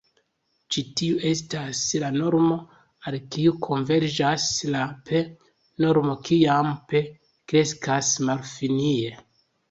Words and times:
Ĉi 0.73 0.81
tiu 0.99 1.17
estas 1.31 1.81
la 2.03 2.07
normo 2.13 2.55
al 3.11 3.17
kiu 3.35 3.53
konverĝas 3.65 4.45
la 4.75 4.81
"p"-normo 5.09 6.15
kiam 6.29 6.71
"p" 6.93 7.03
kreskas 7.53 8.09
malfinie. 8.31 9.13